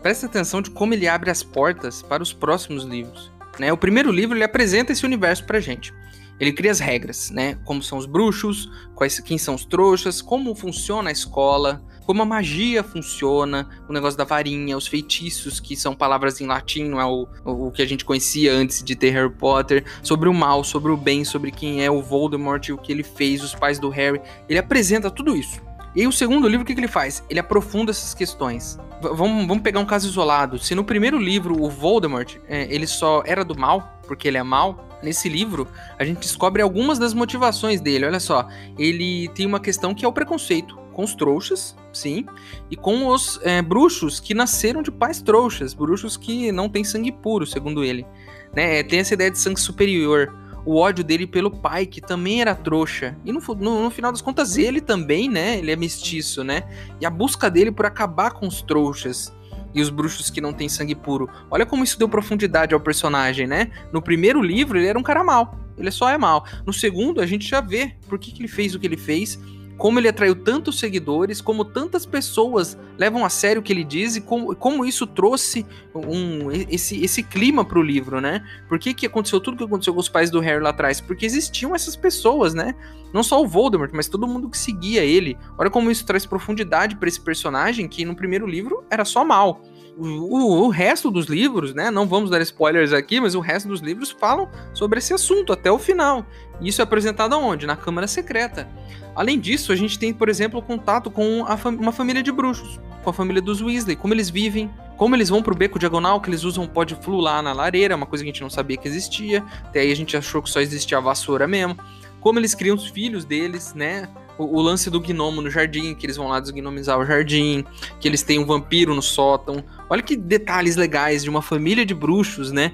[0.01, 3.31] Presta atenção de como ele abre as portas para os próximos livros.
[3.59, 3.71] Né?
[3.71, 5.93] O primeiro livro ele apresenta esse universo pra gente.
[6.41, 7.59] Ele cria as regras, né?
[7.63, 12.25] Como são os bruxos, quais, quem são os trouxas, como funciona a escola, como a
[12.25, 17.05] magia funciona, o negócio da varinha, os feitiços, que são palavras em latim, não é
[17.05, 20.91] o, o que a gente conhecia antes de ter Harry Potter, sobre o mal, sobre
[20.91, 24.19] o bem, sobre quem é o Voldemort o que ele fez, os pais do Harry.
[24.49, 25.61] Ele apresenta tudo isso.
[25.93, 27.23] E aí, o segundo livro, o que, que ele faz?
[27.29, 28.79] Ele aprofunda essas questões.
[28.99, 30.57] V vamos, vamos pegar um caso isolado.
[30.57, 34.43] Se no primeiro livro o Voldemort é, ele só era do mal, porque ele é
[34.43, 38.05] mal, nesse livro a gente descobre algumas das motivações dele.
[38.05, 42.25] Olha só, ele tem uma questão que é o preconceito com os trouxas, sim,
[42.69, 47.11] e com os é, bruxos que nasceram de pais trouxas, bruxos que não têm sangue
[47.11, 48.05] puro, segundo ele.
[48.53, 48.83] Né?
[48.83, 50.33] Tem essa ideia de sangue superior
[50.65, 53.17] o ódio dele pelo pai, que também era trouxa.
[53.25, 55.57] E no, no, no, final das contas, ele também, né?
[55.57, 56.63] Ele é mestiço, né?
[56.99, 59.33] E a busca dele por acabar com os trouxas
[59.73, 61.29] e os bruxos que não têm sangue puro.
[61.49, 63.71] Olha como isso deu profundidade ao personagem, né?
[63.91, 65.59] No primeiro livro, ele era um cara mal.
[65.77, 66.45] Ele só é mal.
[66.65, 69.39] No segundo, a gente já vê por que, que ele fez o que ele fez
[69.81, 74.15] como ele atraiu tantos seguidores, como tantas pessoas levam a sério o que ele diz
[74.15, 75.65] e como, como isso trouxe
[75.95, 78.45] um, esse, esse clima pro livro, né?
[78.69, 81.01] Por que, que aconteceu tudo que aconteceu com os pais do Harry lá atrás?
[81.01, 82.75] Porque existiam essas pessoas, né?
[83.11, 85.35] Não só o Voldemort, mas todo mundo que seguia ele.
[85.57, 89.63] Olha como isso traz profundidade para esse personagem que no primeiro livro era só mal.
[89.97, 91.89] O, o, o, resto dos livros, né?
[91.89, 95.71] Não vamos dar spoilers aqui, mas o resto dos livros falam sobre esse assunto até
[95.71, 96.23] o final.
[96.61, 97.65] Isso é apresentado aonde?
[97.65, 98.67] Na Câmara Secreta.
[99.15, 103.09] Além disso, a gente tem, por exemplo, contato com fam uma família de bruxos, com
[103.09, 106.43] a família dos Weasley, como eles vivem, como eles vão pro beco diagonal, que eles
[106.43, 108.87] usam pó de flu lá na lareira, uma coisa que a gente não sabia que
[108.87, 111.75] existia, até aí a gente achou que só existia a vassoura mesmo.
[112.19, 114.07] como eles criam os filhos deles, né?
[114.37, 117.65] O, o, lance do gnomo no jardim, que eles vão lá desgnomizar o jardim,
[117.99, 119.63] que eles têm um vampiro no sótão.
[119.89, 122.71] Olha que detalhes legais de uma família de bruxos, né?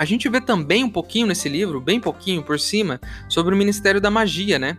[0.00, 4.00] A gente vê também um pouquinho nesse livro, bem pouquinho por cima, sobre o Ministério
[4.00, 4.78] da Magia, né?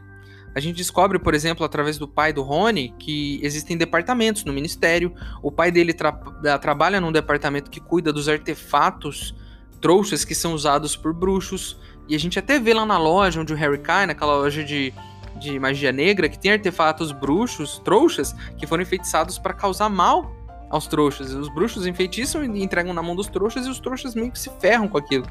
[0.56, 5.14] A gente descobre, por exemplo, através do pai do Rony, que existem departamentos no ministério.
[5.44, 6.12] O pai dele tra
[6.60, 9.36] trabalha num departamento que cuida dos artefatos
[9.80, 11.80] trouxas que são usados por bruxos.
[12.10, 14.92] E a gente até vê lá na loja onde o Harry cai, naquela loja de,
[15.40, 20.36] de magia negra, que tem artefatos bruxos, trouxas, que foram enfeitiçados para causar mal
[20.72, 21.34] aos trouxas.
[21.34, 24.50] Os bruxos enfeitiçam e entregam na mão dos trouxas e os trouxas meio que se
[24.60, 25.26] ferram com aquilo.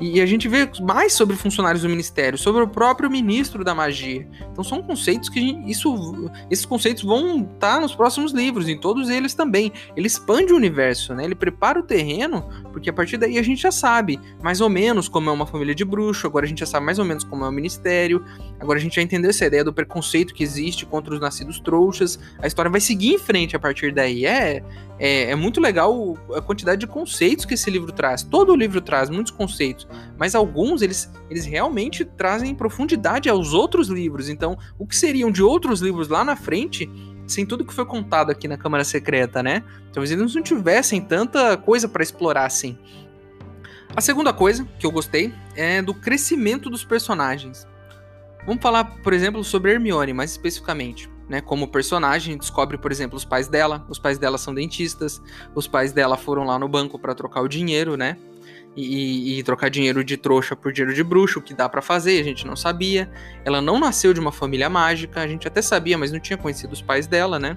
[0.00, 4.26] E a gente vê mais sobre funcionários do ministério, sobre o próprio ministro da magia.
[4.50, 8.78] Então são conceitos que gente, isso, esses conceitos vão estar tá nos próximos livros, em
[8.78, 9.72] todos eles também.
[9.94, 11.24] Ele expande o universo, né?
[11.24, 15.08] Ele prepara o terreno, porque a partir daí a gente já sabe mais ou menos
[15.08, 17.44] como é uma família de bruxo, agora a gente já sabe mais ou menos como
[17.44, 18.24] é o ministério,
[18.58, 22.18] agora a gente já entendeu essa ideia do preconceito que existe contra os nascidos trouxas.
[22.40, 24.24] A história vai seguir em frente a partir daí.
[24.24, 24.62] É,
[24.98, 28.22] é, é, muito legal a quantidade de conceitos que esse livro traz.
[28.22, 29.86] Todo o livro traz muitos conceitos,
[30.18, 34.28] mas alguns eles, eles realmente trazem profundidade aos outros livros.
[34.28, 36.90] Então, o que seriam de outros livros lá na frente,
[37.26, 39.62] sem tudo que foi contado aqui na Câmara Secreta, né?
[39.92, 42.76] Talvez eles não tivessem tanta coisa para explorar assim.
[43.94, 47.66] A segunda coisa que eu gostei é do crescimento dos personagens.
[48.44, 51.40] Vamos falar, por exemplo, sobre Hermione, mais especificamente né?
[51.40, 53.84] Como personagem, descobre, por exemplo, os pais dela.
[53.88, 55.20] Os pais dela são dentistas.
[55.54, 58.16] Os pais dela foram lá no banco para trocar o dinheiro, né?
[58.76, 62.20] E, e, trocar dinheiro de trouxa por dinheiro de bruxo, o que dá para fazer,
[62.20, 63.10] a gente não sabia.
[63.44, 66.74] Ela não nasceu de uma família mágica, a gente até sabia, mas não tinha conhecido
[66.74, 67.56] os pais dela, né?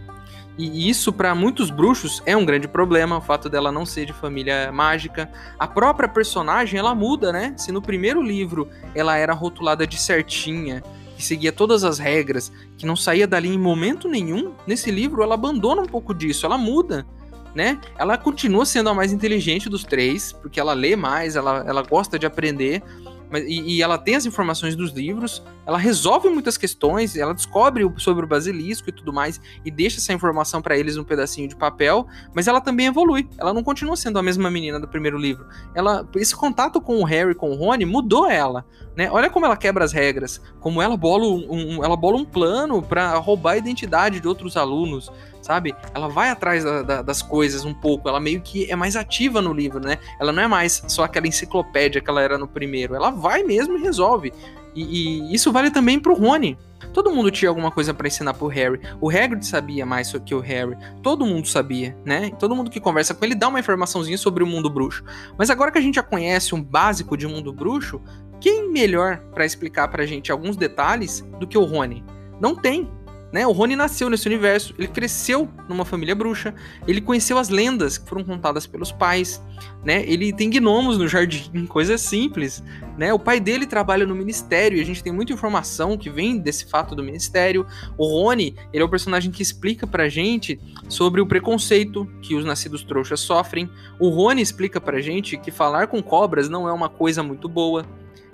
[0.57, 4.13] E isso para muitos bruxos é um grande problema, o fato dela não ser de
[4.13, 5.29] família mágica.
[5.59, 7.53] A própria personagem, ela muda, né?
[7.55, 10.83] Se no primeiro livro ela era rotulada de certinha,
[11.21, 15.35] que seguia todas as regras, que não saía dali em momento nenhum, nesse livro ela
[15.35, 17.05] abandona um pouco disso, ela muda.
[17.53, 17.79] Né?
[17.97, 22.17] Ela continua sendo a mais inteligente dos três, porque ela lê mais, ela, ela gosta
[22.17, 22.81] de aprender,
[23.29, 27.89] mas, e, e, ela tem as informações dos livros, ela resolve muitas questões, ela descobre
[27.95, 31.55] sobre o basilisco e tudo mais, e deixa essa informação para eles num pedacinho de
[31.55, 32.05] papel,
[32.35, 33.29] mas ela também evolui.
[33.37, 35.45] Ela não continua sendo a mesma menina do primeiro livro.
[35.73, 38.65] Ela, esse contato com o Harry, com o Rony, mudou ela.
[38.97, 39.09] Né?
[39.09, 42.81] Olha como ela quebra as regras, como ela bola um, um ela bola um plano
[42.81, 45.09] para roubar a identidade de outros alunos
[45.41, 45.75] sabe?
[45.93, 49.41] Ela vai atrás da, da, das coisas um pouco, ela meio que é mais ativa
[49.41, 49.97] no livro, né?
[50.19, 53.77] Ela não é mais só aquela enciclopédia que ela era no primeiro, ela vai mesmo
[53.77, 54.31] e resolve.
[54.75, 56.57] E, e isso vale também pro Rony.
[56.93, 58.79] Todo mundo tinha alguma coisa para ensinar pro Harry.
[58.99, 60.75] O Hagrid sabia mais que o Harry.
[61.01, 62.31] Todo mundo sabia, né?
[62.39, 65.03] Todo mundo que conversa com ele dá uma informaçãozinha sobre o mundo bruxo.
[65.37, 68.01] Mas agora que a gente já conhece um básico de mundo bruxo,
[68.39, 72.03] quem melhor para explicar pra gente alguns detalhes do que o Rony?
[72.39, 72.89] Não tem.
[73.31, 73.47] Né?
[73.47, 76.53] O Rony nasceu nesse universo, ele cresceu numa família bruxa,
[76.85, 79.41] ele conheceu as lendas que foram contadas pelos pais,
[79.85, 80.03] né?
[80.05, 82.61] Ele tem gnomos no jardim, coisas simples,
[82.97, 83.13] né?
[83.13, 86.65] O pai dele trabalha no ministério e a gente tem muita informação que vem desse
[86.65, 87.65] fato do ministério.
[87.97, 92.43] O Rony, ele é o personagem que explica pra gente sobre o preconceito que os
[92.43, 93.69] nascidos trouxas sofrem.
[93.97, 97.85] O Rony explica pra gente que falar com cobras não é uma coisa muito boa.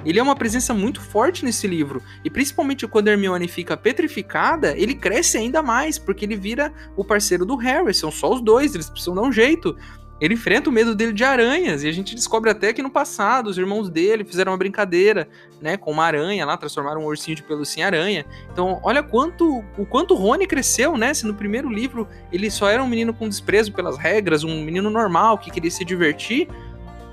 [0.07, 2.01] Ele é uma presença muito forte nesse livro.
[2.23, 7.45] E principalmente quando Hermione fica petrificada, ele cresce ainda mais, porque ele vira o parceiro
[7.45, 7.93] do Harry.
[7.93, 9.75] São só os dois, eles precisam dar um jeito.
[10.19, 13.47] Ele enfrenta o medo dele de aranhas, e a gente descobre até que no passado
[13.47, 15.27] os irmãos dele fizeram uma brincadeira,
[15.61, 18.25] né, com uma aranha lá, transformaram um ursinho de pelúcia em aranha.
[18.51, 21.13] Então, olha quanto o quanto Rony cresceu, né?
[21.13, 24.89] Se no primeiro livro ele só era um menino com desprezo pelas regras, um menino
[24.89, 26.47] normal que queria se divertir,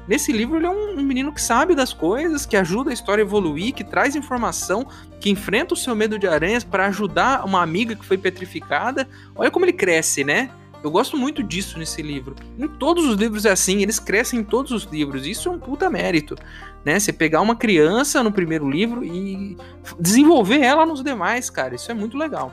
[0.07, 3.27] Nesse livro, ele é um, menino que sabe das coisas, que ajuda a história a
[3.27, 4.87] evoluir, que traz informação,
[5.19, 9.09] que enfrenta o seu medo de aranhas para ajudar uma amiga que foi petrificada.
[9.35, 10.51] Olha como ele cresce, né?
[10.83, 12.37] Eu gosto muito disso nesse livro.
[12.59, 15.27] Em todos os livros é assim, eles crescem em todos os livros.
[15.27, 16.37] Isso é um puta mérito,
[16.85, 17.01] né?
[17.01, 19.57] Você pegar uma criança no primeiro livro e
[19.99, 21.75] desenvolver ela nos demais, cara.
[21.75, 22.53] Isso é muito legal.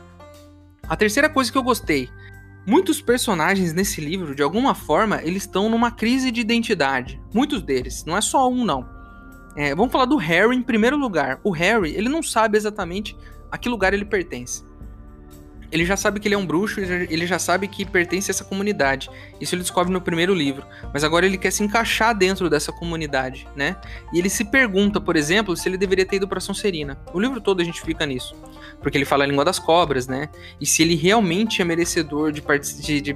[0.87, 2.09] A terceira coisa que eu gostei
[2.71, 7.21] Muitos personagens nesse livro, de alguma forma, eles estão numa crise de identidade.
[7.33, 8.87] Muitos deles, não é só um, não.
[9.57, 11.37] É, vamos falar do Harry em primeiro lugar.
[11.43, 13.13] O Harry, ele não sabe exatamente
[13.51, 14.63] a que lugar ele pertence
[15.71, 18.43] ele já sabe que ele é um bruxo, ele já sabe que pertence a essa
[18.43, 19.09] comunidade.
[19.39, 20.65] Isso ele descobre no primeiro livro.
[20.93, 23.77] Mas agora ele quer se encaixar dentro dessa comunidade, né?
[24.13, 26.99] E ele se pergunta, por exemplo, se ele deveria ter ido para Sonserina.
[27.13, 28.35] O livro todo a gente fica nisso.
[28.81, 30.29] Porque ele fala a língua das cobras, né?
[30.59, 32.41] E se ele realmente é merecedor de,
[32.81, 33.15] de, de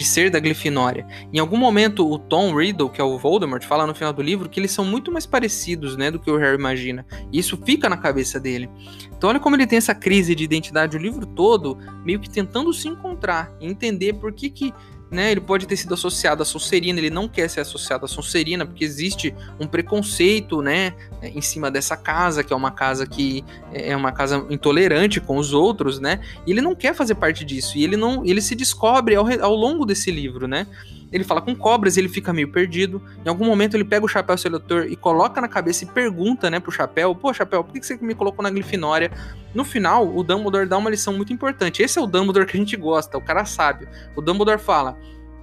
[0.00, 1.06] de ser da Grifinória.
[1.30, 4.48] Em algum momento, o Tom Riddle, que é o Voldemort, fala no final do livro
[4.48, 7.04] que eles são muito mais parecidos, né, do que o Harry imagina.
[7.30, 8.70] E isso fica na cabeça dele.
[9.14, 12.72] Então olha como ele tem essa crise de identidade o livro todo, meio que tentando
[12.72, 14.72] se encontrar entender por que que
[15.10, 18.64] né, ele pode ter sido associado à Sonserina, ele não quer ser associado à Sonserina,
[18.64, 23.96] porque existe um preconceito, né, em cima dessa casa, que é uma casa que é
[23.96, 27.82] uma casa intolerante com os outros, né, e ele não quer fazer parte disso, e
[27.82, 30.66] ele não, ele se descobre ao, ao longo desse livro, né,
[31.12, 33.02] ele fala com cobras, ele fica meio perdido.
[33.24, 36.60] Em algum momento ele pega o chapéu seletor e coloca na cabeça e pergunta, né,
[36.60, 39.10] pro chapéu: Pô, chapéu, por que você me colocou na Grifinória?
[39.52, 41.82] No final, o Dumbledore dá uma lição muito importante.
[41.82, 43.88] Esse é o Dumbledore que a gente gosta, o cara sábio.
[44.14, 44.96] O Dumbledore fala: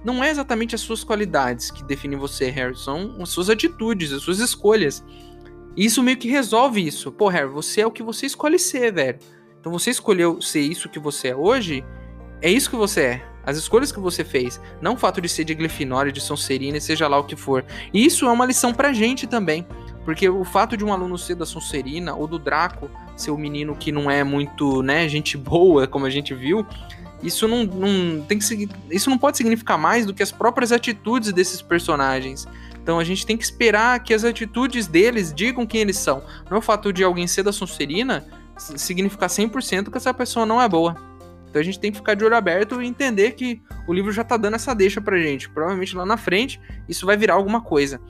[0.04, 4.22] Não é exatamente as suas qualidades que definem você, Harry, são as suas atitudes, as
[4.22, 5.04] suas escolhas.
[5.76, 7.10] E isso meio que resolve isso.
[7.12, 9.18] Pô, Harry, você é o que você escolhe ser, velho.
[9.60, 11.84] Então você escolheu ser isso que você é hoje,
[12.40, 13.28] é isso que você é.
[13.44, 17.08] As escolhas que você fez, não o fato de ser de Grifinória, de Sonserina, seja
[17.08, 17.64] lá o que for.
[17.94, 19.66] E isso é uma lição pra gente também.
[20.04, 23.74] Porque o fato de um aluno ser da Sonserina ou do Draco ser um menino
[23.74, 26.66] que não é muito, né, gente boa, como a gente viu,
[27.22, 31.32] isso não, não tem que isso não pode significar mais do que as próprias atitudes
[31.32, 32.46] desses personagens.
[32.80, 36.22] Então a gente tem que esperar que as atitudes deles digam quem eles são.
[36.48, 38.26] Não é o fato de alguém ser da Sonserina
[38.56, 40.96] significar 100% que essa pessoa não é boa.
[41.48, 44.22] Então a gente tem que ficar de olho aberto e entender que o livro já
[44.22, 45.48] tá dando essa deixa pra gente.
[45.50, 48.00] Provavelmente lá na frente isso vai virar alguma coisa.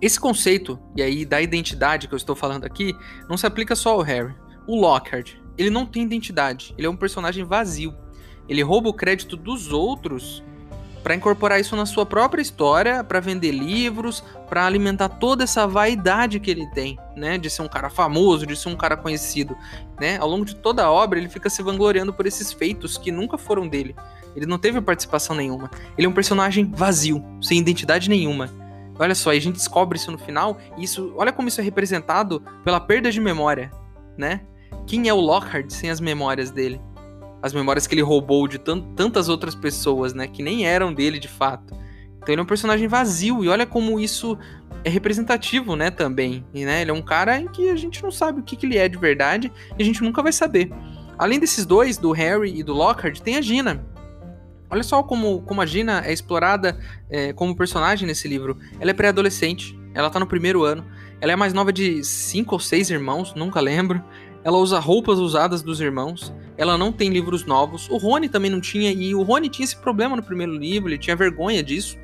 [0.00, 2.94] Esse conceito, e aí da identidade que eu estou falando aqui,
[3.28, 4.34] não se aplica só ao Harry.
[4.66, 7.94] O Lockhart, ele não tem identidade, ele é um personagem vazio.
[8.50, 10.42] Ele rouba o crédito dos outros
[11.04, 16.40] para incorporar isso na sua própria história, para vender livros, para alimentar toda essa vaidade
[16.40, 19.56] que ele tem, né, de ser um cara famoso, de ser um cara conhecido,
[19.98, 20.18] né?
[20.18, 23.38] Ao longo de toda a obra, ele fica se vangloriando por esses feitos que nunca
[23.38, 23.94] foram dele.
[24.36, 25.70] Ele não teve participação nenhuma.
[25.96, 28.50] Ele é um personagem vazio, sem identidade nenhuma.
[28.98, 32.42] Olha só, a gente descobre isso no final, e isso, olha como isso é representado
[32.62, 33.70] pela perda de memória,
[34.18, 34.42] né?
[34.86, 36.80] Quem é o Lockhart sem as memórias dele?
[37.42, 40.26] As memórias que ele roubou de tantas outras pessoas, né?
[40.26, 41.74] Que nem eram dele de fato.
[42.16, 44.36] Então ele é um personagem vazio, e olha como isso
[44.84, 46.44] é representativo, né, também.
[46.52, 48.66] E, né, ele é um cara em que a gente não sabe o que, que
[48.66, 50.70] ele é de verdade, e a gente nunca vai saber.
[51.18, 53.84] Além desses dois, do Harry e do Lockhart, tem a Gina.
[54.70, 56.78] Olha só como, como a Gina é explorada
[57.10, 58.56] é, como personagem nesse livro.
[58.78, 60.84] Ela é pré-adolescente, ela tá no primeiro ano,
[61.20, 64.02] ela é mais nova de cinco ou seis irmãos, nunca lembro.
[64.42, 66.32] Ela usa roupas usadas dos irmãos.
[66.56, 67.88] Ela não tem livros novos.
[67.90, 70.98] O Rony também não tinha, e o Rony tinha esse problema no primeiro livro, ele
[70.98, 71.98] tinha vergonha disso.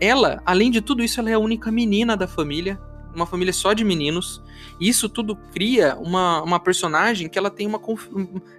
[0.00, 2.78] Ela, além de tudo isso, ela é a única menina da família,
[3.14, 4.42] uma família só de meninos.
[4.80, 7.80] E isso tudo cria uma, uma personagem que ela tem uma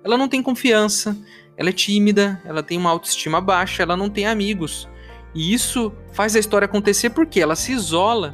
[0.04, 1.16] ela não tem confiança,
[1.56, 4.88] ela é tímida, ela tem uma autoestima baixa, ela não tem amigos.
[5.36, 8.34] E isso faz a história acontecer porque ela se isola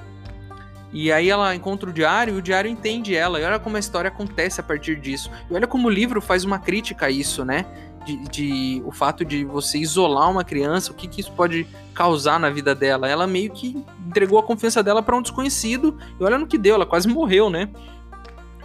[0.94, 3.42] e aí ela encontra o diário e o diário entende ela.
[3.42, 5.30] E olha como a história acontece a partir disso.
[5.50, 7.66] E olha como o livro faz uma crítica a isso, né?
[8.06, 12.40] De, de, o fato de você isolar uma criança, o que, que isso pode causar
[12.40, 13.10] na vida dela.
[13.10, 16.76] Ela meio que entregou a confiança dela para um desconhecido e olha no que deu,
[16.76, 17.70] ela quase morreu, né?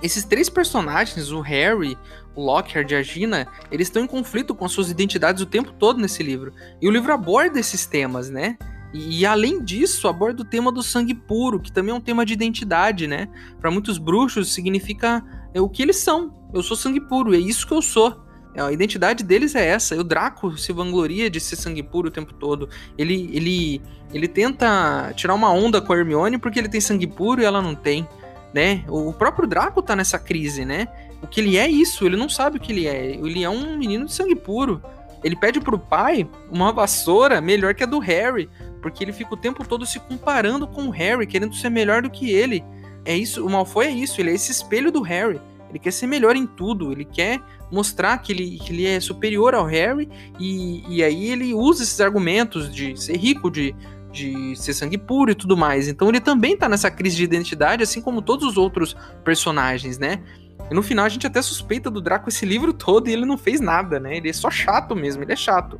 [0.03, 1.97] Esses três personagens, o Harry,
[2.35, 6.01] o Lockhart e a Gina, eles estão em conflito com suas identidades o tempo todo
[6.01, 6.53] nesse livro.
[6.81, 8.57] E o livro aborda esses temas, né?
[8.93, 12.25] E, e, além disso, aborda o tema do sangue puro, que também é um tema
[12.25, 13.29] de identidade, né?
[13.61, 15.23] Para muitos bruxos significa
[15.53, 16.35] é, o que eles são.
[16.53, 18.25] Eu sou sangue puro, é isso que eu sou.
[18.55, 19.95] É, a identidade deles é essa.
[19.95, 22.69] E o Draco se vangloria de ser sangue puro o tempo todo.
[22.97, 27.41] Ele, ele, ele tenta tirar uma onda com a Hermione porque ele tem sangue puro
[27.43, 28.09] e ela não tem,
[28.55, 28.85] né?
[28.89, 30.89] O próprio Draco tá nessa crise, né?
[31.23, 33.11] O que ele é isso, ele não sabe o que ele é.
[33.11, 34.83] Ele é um menino de sangue puro.
[35.23, 38.49] Ele pede pro pai uma vassoura melhor que a do Harry,
[38.81, 42.11] porque ele fica o tempo todo se comparando com o Harry, querendo ser melhor do
[42.11, 42.65] que ele.
[43.05, 45.41] É isso, o Malfoy é isso, ele é esse espelho do Harry.
[45.71, 49.55] Ele quer ser melhor em tudo, ele quer mostrar que ele, que ele é superior
[49.55, 53.75] ao Harry, e, e aí ele usa esses argumentos de ser rico, de,
[54.11, 55.89] de ser sangue puro e tudo mais.
[55.89, 60.23] Então ele também tá nessa crise de identidade, assim como todos os outros personagens, né?
[60.71, 63.39] E no final a gente até suspeita do Draco esse livro todo e ele não
[63.39, 64.17] fez nada, né?
[64.17, 65.79] Ele é só chato mesmo, ele é chato.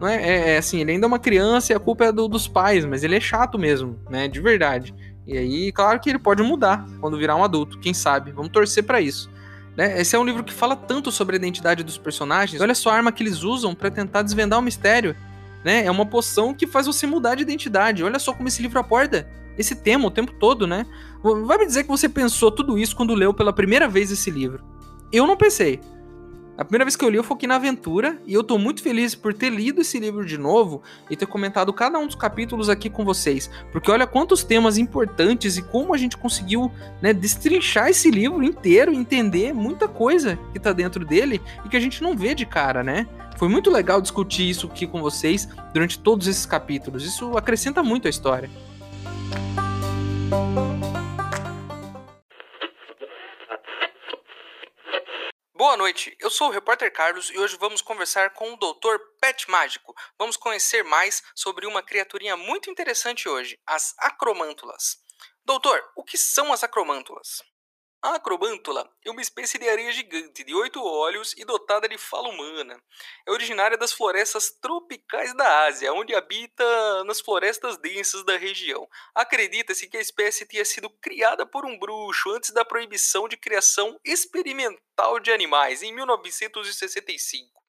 [0.00, 2.26] Não é, é, é assim, ele ainda é uma criança e a culpa é do,
[2.26, 4.26] dos pais, mas ele é chato mesmo, né?
[4.26, 4.94] De verdade.
[5.26, 8.32] E aí, claro que ele pode mudar quando virar um adulto, quem sabe?
[8.32, 9.30] Vamos torcer para isso.
[9.76, 10.00] Né?
[10.00, 12.60] Esse é um livro que fala tanto sobre a identidade dos personagens.
[12.60, 15.14] Olha só a arma que eles usam para tentar desvendar o mistério.
[15.64, 15.84] Né?
[15.84, 18.02] É uma poção que faz você mudar de identidade.
[18.02, 20.86] Olha só como esse livro aborda esse tema o tempo todo, né?
[21.46, 24.64] Vai me dizer que você pensou tudo isso quando leu pela primeira vez esse livro.
[25.12, 25.80] Eu não pensei.
[26.60, 29.14] A primeira vez que eu li, eu foquei na aventura e eu tô muito feliz
[29.14, 32.90] por ter lido esse livro de novo e ter comentado cada um dos capítulos aqui
[32.90, 38.10] com vocês, porque olha quantos temas importantes e como a gente conseguiu, né, destrinchar esse
[38.10, 42.34] livro inteiro, entender muita coisa que tá dentro dele e que a gente não vê
[42.34, 43.08] de cara, né?
[43.38, 47.06] Foi muito legal discutir isso aqui com vocês durante todos esses capítulos.
[47.06, 48.50] Isso acrescenta muito a história.
[55.60, 58.96] Boa noite, eu sou o repórter Carlos e hoje vamos conversar com o Dr.
[59.20, 59.94] Pet Mágico.
[60.18, 64.96] Vamos conhecer mais sobre uma criaturinha muito interessante hoje, as acromântulas.
[65.44, 67.42] Doutor, o que são as acromântulas?
[68.02, 72.30] A acrobântula é uma espécie de areia gigante de oito olhos e dotada de fala
[72.30, 72.82] humana.
[73.26, 78.88] É originária das florestas tropicais da Ásia, onde habita nas florestas densas da região.
[79.14, 84.00] Acredita-se que a espécie tenha sido criada por um bruxo antes da proibição de criação
[84.02, 87.60] experimental de animais, em 1965.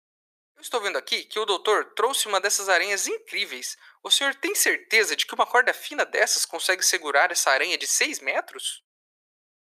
[0.55, 3.75] Eu estou vendo aqui que o doutor trouxe uma dessas aranhas incríveis.
[4.01, 7.85] O senhor tem certeza de que uma corda fina dessas consegue segurar essa aranha de
[7.85, 8.81] 6 metros?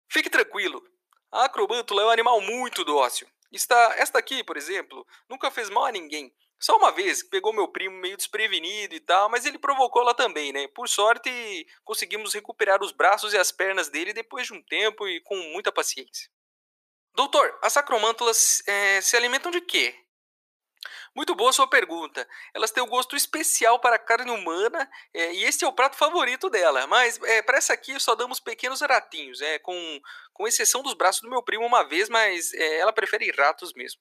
[0.08, 0.82] Fique tranquilo.
[1.30, 3.28] A acrobântula é um animal muito dócil.
[3.52, 6.32] Está, esta aqui, por exemplo, nunca fez mal a ninguém.
[6.58, 10.52] Só uma vez pegou meu primo meio desprevenido e tal, mas ele provocou ela também,
[10.52, 10.66] né?
[10.68, 11.30] Por sorte,
[11.84, 15.70] conseguimos recuperar os braços e as pernas dele depois de um tempo e com muita
[15.70, 16.28] paciência.
[17.14, 19.94] Doutor, as acromântulas é, se alimentam de quê?
[21.18, 22.28] Muito boa sua pergunta.
[22.54, 25.96] Elas têm um gosto especial para a carne humana é, e este é o prato
[25.96, 26.86] favorito dela.
[26.86, 30.00] Mas é, para essa aqui só damos pequenos ratinhos, é, com,
[30.32, 34.00] com exceção dos braços do meu primo uma vez, mas é, ela prefere ratos mesmo.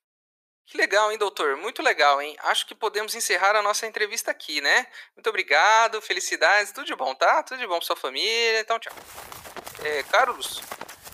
[0.68, 1.58] Que legal, hein, doutor?
[1.58, 2.38] Muito legal, hein?
[2.42, 4.86] Acho que podemos encerrar a nossa entrevista aqui, né?
[5.16, 7.42] Muito obrigado, felicidades, tudo de bom, tá?
[7.42, 8.94] Tudo de bom pra sua família, então tchau.
[9.84, 10.62] É, Carlos?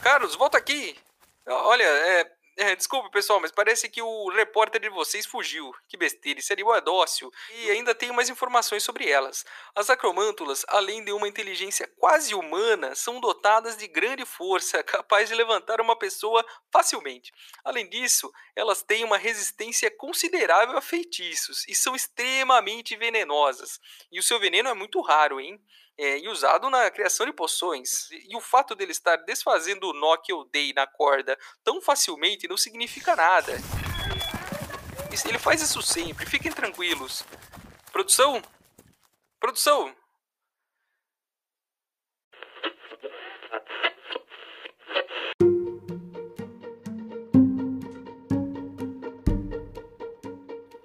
[0.01, 0.99] Carlos, volta aqui!
[1.47, 5.73] Olha, é, é, desculpa, pessoal, mas parece que o repórter de vocês fugiu.
[5.87, 7.31] Que besteira, animal é dócil.
[7.51, 9.43] E ainda tenho mais informações sobre elas.
[9.75, 15.35] As acromântulas, além de uma inteligência quase humana, são dotadas de grande força, capaz de
[15.35, 17.31] levantar uma pessoa facilmente.
[17.63, 23.79] Além disso, elas têm uma resistência considerável a feitiços e são extremamente venenosas.
[24.11, 25.59] E o seu veneno é muito raro, hein?
[25.97, 28.09] É, e usado na criação de poções.
[28.11, 32.47] E o fato dele estar desfazendo o nó que eu dei na corda tão facilmente
[32.47, 33.53] não significa nada.
[35.25, 37.23] Ele faz isso sempre, fiquem tranquilos.
[37.91, 38.41] Produção?
[39.39, 39.95] Produção!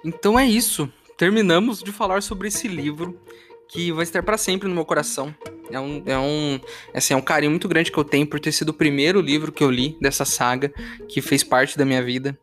[0.04, 0.90] Então é isso.
[1.16, 3.20] Terminamos de falar sobre esse livro
[3.68, 5.34] que vai estar para sempre no meu coração.
[5.70, 6.58] É um, é, um,
[6.94, 9.52] assim, é um carinho muito grande que eu tenho por ter sido o primeiro livro
[9.52, 10.72] que eu li dessa saga,
[11.06, 12.38] que fez parte da minha vida.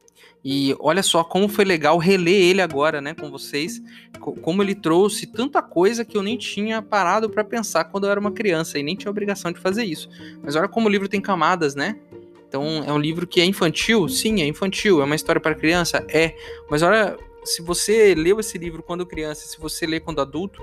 [0.47, 3.81] E olha só como foi legal reler ele agora, né, com vocês,
[4.19, 8.19] como ele trouxe tanta coisa que eu nem tinha parado para pensar quando eu era
[8.19, 10.07] uma criança e nem tinha obrigação de fazer isso.
[10.43, 11.99] Mas olha como o livro tem camadas, né?
[12.47, 16.05] Então é um livro que é infantil, sim, é infantil, é uma história para criança,
[16.07, 16.35] é.
[16.69, 20.61] Mas olha, se você leu esse livro quando criança, se você lê quando adulto,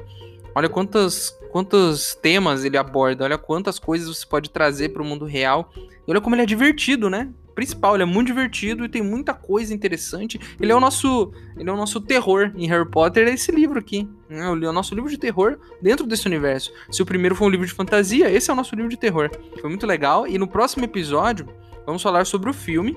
[0.55, 5.25] Olha quantas, quantos temas ele aborda, olha quantas coisas você pode trazer para o mundo
[5.25, 5.73] real.
[6.07, 7.29] E olha como ele é divertido, né?
[7.55, 10.41] Principal, ele é muito divertido e tem muita coisa interessante.
[10.59, 13.79] Ele é o nosso, ele é o nosso terror em Harry Potter, é esse livro
[13.79, 14.09] aqui.
[14.29, 14.41] Né?
[14.41, 16.73] É o nosso livro de terror dentro desse universo.
[16.91, 19.31] Se o primeiro foi um livro de fantasia, esse é o nosso livro de terror.
[19.61, 20.27] Foi muito legal.
[20.27, 21.47] E no próximo episódio,
[21.85, 22.97] vamos falar sobre o filme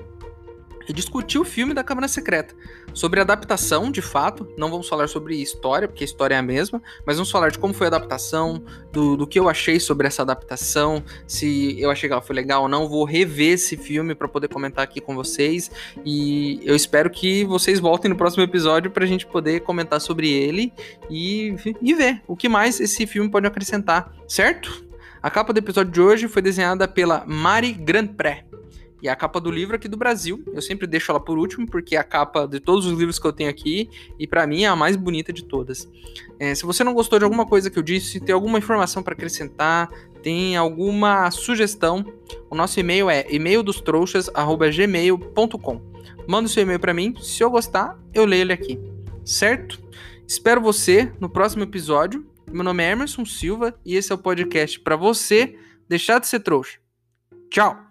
[0.92, 2.54] discutir o filme da Câmara Secreta.
[2.92, 6.82] Sobre adaptação, de fato, não vamos falar sobre história, porque a história é a mesma,
[7.06, 8.62] mas vamos falar de como foi a adaptação,
[8.92, 12.62] do, do que eu achei sobre essa adaptação, se eu achei que ela foi legal
[12.62, 12.88] ou não.
[12.88, 15.70] Vou rever esse filme para poder comentar aqui com vocês
[16.04, 20.30] e eu espero que vocês voltem no próximo episódio para a gente poder comentar sobre
[20.30, 20.72] ele
[21.10, 24.86] e, e ver o que mais esse filme pode acrescentar, certo?
[25.22, 28.45] A capa do episódio de hoje foi desenhada pela Mari Grandpré.
[29.02, 31.96] E a capa do livro aqui do Brasil, eu sempre deixo ela por último, porque
[31.96, 34.68] é a capa de todos os livros que eu tenho aqui, e para mim é
[34.68, 35.88] a mais bonita de todas.
[36.38, 39.12] É, se você não gostou de alguma coisa que eu disse, tem alguma informação para
[39.12, 39.90] acrescentar,
[40.22, 42.02] tem alguma sugestão,
[42.50, 45.96] o nosso e-mail é e-maildostrouxas.gmail.com.
[46.26, 48.78] Manda o seu e-mail para mim, se eu gostar, eu leio ele aqui,
[49.24, 49.80] certo?
[50.26, 52.26] Espero você no próximo episódio.
[52.50, 55.56] Meu nome é Emerson Silva e esse é o podcast para você
[55.88, 56.78] deixar de ser trouxa.
[57.50, 57.85] Tchau!